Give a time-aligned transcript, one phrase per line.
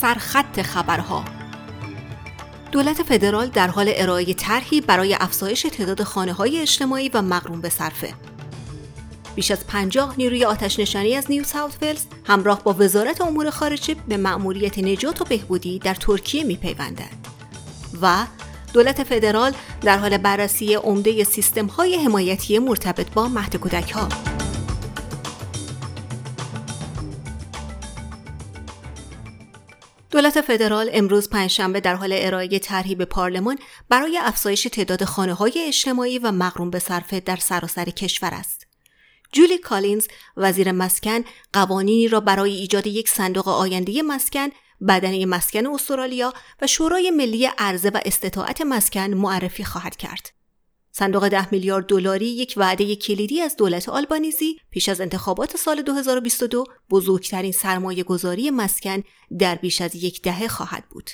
[0.00, 1.24] سرخط خبرها.
[2.72, 7.68] دولت فدرال در حال ارائه طرحی برای افزایش تعداد خانه های اجتماعی و مقرون به
[7.68, 8.14] صرفه.
[9.34, 13.96] بیش از 50 نیروی آتش نشانی از نیو ساوت ولز همراه با وزارت امور خارجه
[14.08, 17.26] به مأموریت نجات و بهبودی در ترکیه میپیوندند.
[18.02, 18.26] و
[18.72, 24.29] دولت فدرال در حال بررسی عمده سیستم های حمایتی مرتبط با مهد کودک ها
[30.10, 35.52] دولت فدرال امروز پنجشنبه در حال ارائه طرحی به پارلمان برای افزایش تعداد خانه های
[35.66, 38.66] اجتماعی و مقرون به صرفه در سراسر کشور است.
[39.32, 40.06] جولی کالینز
[40.36, 41.20] وزیر مسکن
[41.52, 44.48] قوانینی را برای ایجاد یک صندوق آینده مسکن
[44.88, 46.32] بدنه مسکن استرالیا
[46.62, 50.39] و شورای ملی عرضه و استطاعت مسکن معرفی خواهد کرد.
[50.92, 56.64] صندوق ده میلیارد دلاری یک وعده کلیدی از دولت آلبانیزی پیش از انتخابات سال 2022
[56.90, 59.02] بزرگترین سرمایه گذاری مسکن
[59.38, 61.10] در بیش از یک دهه خواهد بود.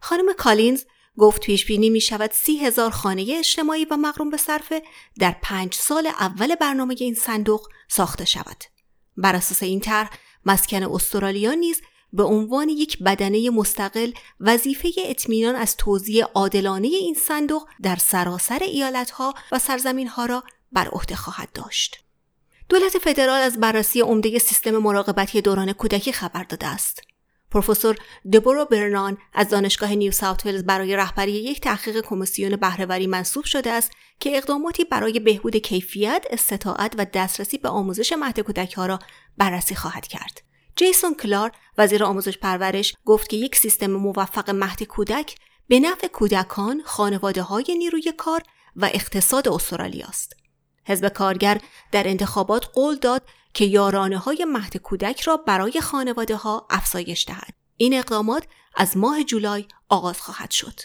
[0.00, 0.84] خانم کالینز
[1.18, 4.82] گفت پیش بینی می شود سی هزار خانه اجتماعی و مقروم به صرفه
[5.18, 8.64] در پنج سال اول برنامه این صندوق ساخته شود.
[9.16, 10.10] بر اساس این طرح
[10.46, 11.80] مسکن استرالیا نیز
[12.12, 19.34] به عنوان یک بدنه مستقل وظیفه اطمینان از توزیع عادلانه این صندوق در سراسر ایالتها
[19.52, 22.04] و سرزمینها را بر عهده خواهد داشت.
[22.68, 27.02] دولت فدرال از بررسی عمده سیستم مراقبتی دوران کودکی خبر داده است.
[27.50, 27.96] پروفسور
[28.32, 33.70] دبورو برنان از دانشگاه نیو ساوت ولز برای رهبری یک تحقیق کمیسیون بهرهوری منصوب شده
[33.70, 38.98] است که اقداماتی برای بهبود کیفیت، استطاعت و دسترسی به آموزش مهد کودک ها را
[39.38, 40.51] بررسی خواهد کرد.
[40.76, 45.36] جیسون کلار وزیر آموزش پرورش گفت که یک سیستم موفق مهد کودک
[45.68, 48.42] به نفع کودکان، خانواده های نیروی کار
[48.76, 50.32] و اقتصاد استرالیا است.
[50.84, 51.60] حزب کارگر
[51.92, 53.22] در انتخابات قول داد
[53.54, 57.54] که یارانه های مهد کودک را برای خانواده ها افزایش دهد.
[57.76, 58.44] این اقدامات
[58.74, 60.80] از ماه جولای آغاز خواهد شد.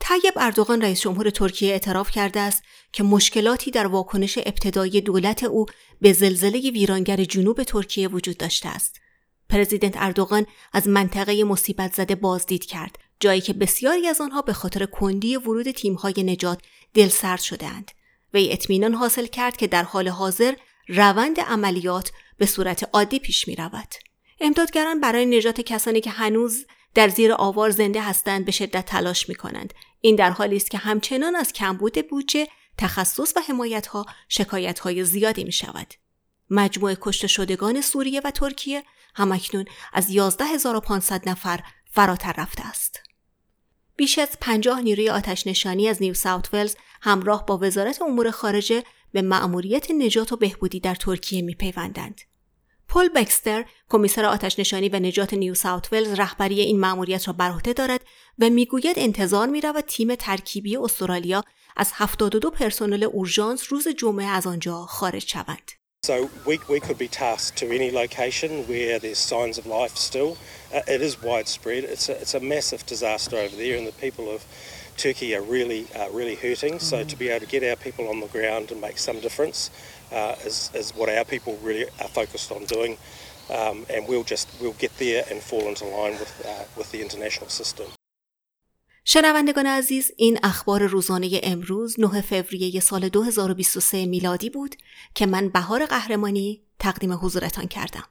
[0.00, 2.62] طیب اردوغان رئیس جمهور ترکیه اعتراف کرده است
[2.92, 5.66] که مشکلاتی در واکنش ابتدایی دولت او
[6.00, 9.00] به زلزله ویرانگر جنوب ترکیه وجود داشته است.
[9.48, 14.86] پرزیدنت اردوغان از منطقه مصیبت زده بازدید کرد جایی که بسیاری از آنها به خاطر
[14.86, 16.62] کندی ورود تیمهای نجات
[16.94, 17.90] دلسرد شدهاند
[18.34, 20.54] وی اطمینان حاصل کرد که در حال حاضر
[20.88, 23.94] روند عملیات به صورت عادی پیش می رود.
[24.40, 29.34] امدادگران برای نجات کسانی که هنوز در زیر آوار زنده هستند به شدت تلاش می
[29.34, 29.74] کنند.
[30.00, 35.04] این در حالی است که همچنان از کمبود بودجه، تخصص و حمایت ها شکایت های
[35.04, 35.94] زیادی می شود.
[36.50, 38.84] مجموع کشته شدگان سوریه و ترکیه
[39.14, 43.00] همکنون از 11500 نفر فراتر رفته است.
[43.96, 48.84] بیش از 50 نیروی آتش نشانی از نیو ساوت ولز همراه با وزارت امور خارجه
[49.12, 52.20] به مأموریت نجات و بهبودی در ترکیه میپیوندند.
[52.90, 57.50] پل بکستر کمیسر آتش نشانی و نجات نیو ساوت ولز رهبری این مأموریت را بر
[57.50, 58.00] عهده دارد
[58.38, 61.44] و می‌گوید انتظار می‌رود تیم ترکیبی استرالیا
[61.76, 65.70] از 72 پرسنل اورژانس روز جمعه از آنجا خارج شوند.
[66.06, 70.32] So we, we could be tasked to any location where there's signs of life still.
[70.74, 71.84] Uh, it is widespread.
[71.84, 74.40] It's a, it's a massive disaster over there and the people of
[75.06, 76.74] Turkey are really, uh, really hurting.
[76.90, 79.58] So to be able to get our people on the ground and make some difference
[80.18, 82.92] uh, is, is what our people really are focused on doing.
[83.58, 87.00] Um, and we'll just we'll get there and fall into line with, uh, with the
[87.06, 87.86] international system.
[89.04, 94.76] شنوندگان عزیز این اخبار روزانه امروز 9 فوریه سال 2023 میلادی بود
[95.14, 98.04] که من بهار قهرمانی تقدیم حضورتان کردم.